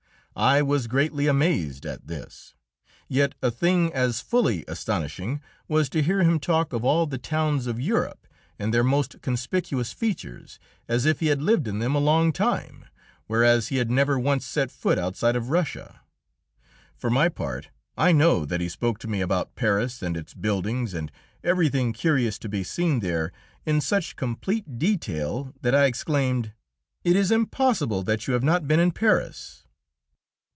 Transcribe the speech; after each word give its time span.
I 0.33 0.61
was 0.61 0.87
greatly 0.87 1.27
amazed 1.27 1.85
at 1.85 2.07
this, 2.07 2.55
yet 3.09 3.35
a 3.43 3.51
thing 3.51 3.91
as 3.91 4.21
fully 4.21 4.63
astonishing 4.65 5.41
was 5.67 5.89
to 5.89 6.01
hear 6.01 6.21
him 6.23 6.39
talk 6.39 6.71
of 6.71 6.85
all 6.85 7.05
the 7.05 7.17
towns 7.17 7.67
of 7.67 7.81
Europe 7.81 8.25
and 8.57 8.73
their 8.73 8.83
most 8.83 9.21
conspicuous 9.21 9.91
features 9.91 10.57
as 10.87 11.05
if 11.05 11.19
he 11.19 11.27
had 11.27 11.41
lived 11.41 11.67
in 11.67 11.79
them 11.79 11.95
a 11.95 11.99
long 11.99 12.31
time, 12.31 12.85
whereas 13.27 13.67
he 13.67 13.75
had 13.75 13.91
never 13.91 14.17
once 14.17 14.45
set 14.45 14.71
foot 14.71 14.97
outside 14.97 15.35
of 15.35 15.49
Russia. 15.49 15.99
For 16.95 17.09
my 17.09 17.27
part, 17.27 17.67
I 17.97 18.13
know 18.13 18.45
that 18.45 18.61
he 18.61 18.69
spoke 18.69 18.99
to 18.99 19.09
me 19.09 19.19
about 19.19 19.55
Paris 19.55 20.01
and 20.01 20.15
its 20.15 20.33
buildings, 20.33 20.93
and 20.93 21.11
everything 21.43 21.91
curious 21.91 22.39
to 22.39 22.47
be 22.49 22.63
seen 22.63 23.01
there, 23.01 23.33
in 23.65 23.81
such 23.81 24.15
complete 24.15 24.79
detail 24.79 25.53
that 25.59 25.75
I 25.75 25.85
exclaimed, 25.87 26.53
"It 27.03 27.17
is 27.17 27.31
impossible 27.31 28.01
that 28.03 28.27
you 28.29 28.33
have 28.33 28.43
not 28.43 28.65
been 28.65 28.79
in 28.79 28.93
Paris!" 28.93 29.57